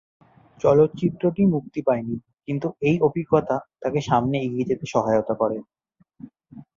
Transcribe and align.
চলচ্চিত্রটি 0.61 1.43
মুক্তি 1.45 1.81
পায়নি, 1.81 2.15
কিন্তু 2.47 2.67
এই 2.81 2.97
অভিজ্ঞতা 3.01 3.55
তাকে 3.81 3.99
সামনে 4.01 4.35
এগিয়ে 4.41 4.69
যেতে 4.69 4.85
সহায়তা 4.85 5.33
করে। 5.33 5.57